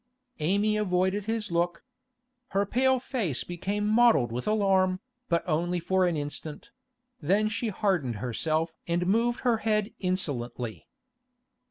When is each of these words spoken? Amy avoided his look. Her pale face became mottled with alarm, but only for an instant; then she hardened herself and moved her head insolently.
Amy 0.39 0.77
avoided 0.77 1.25
his 1.25 1.51
look. 1.51 1.83
Her 2.57 2.65
pale 2.65 2.99
face 2.99 3.43
became 3.43 3.85
mottled 3.85 4.31
with 4.31 4.47
alarm, 4.47 4.99
but 5.29 5.47
only 5.47 5.79
for 5.79 6.07
an 6.07 6.17
instant; 6.17 6.71
then 7.21 7.49
she 7.49 7.67
hardened 7.67 8.15
herself 8.15 8.73
and 8.87 9.05
moved 9.05 9.41
her 9.41 9.57
head 9.57 9.93
insolently. 9.99 10.87